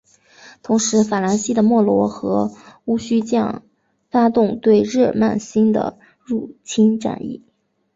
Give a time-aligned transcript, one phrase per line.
[0.63, 2.51] 同时法兰西的莫罗和
[2.85, 3.61] 喔戌将
[4.09, 7.43] 发动对日耳曼新的入侵战役。